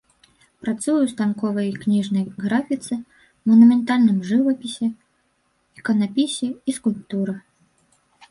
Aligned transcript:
Працуе 0.65 0.99
ў 1.01 1.09
станковай 1.13 1.67
і 1.71 1.73
кніжнай 1.81 2.23
графіцы, 2.45 2.93
манументальным 3.51 4.17
жывапісе, 4.31 4.87
іканапісе 5.83 6.47
і 6.49 6.75
скульптуры. 6.79 7.35